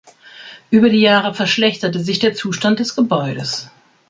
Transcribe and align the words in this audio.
Über 0.71 0.89
die 0.89 0.99
Jahre 1.01 1.35
verschlechterte 1.35 1.99
sich 1.99 2.17
der 2.17 2.33
Zustand 2.33 2.79
des 2.79 2.95
Gebäudes. 2.95 3.69